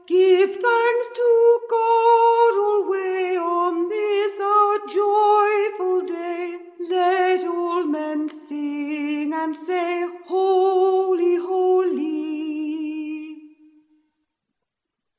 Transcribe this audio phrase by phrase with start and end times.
[0.07, 6.57] Give thanks to God alway On this our joyful day:
[6.89, 13.43] Let all men sing and say, Holy, Holy!"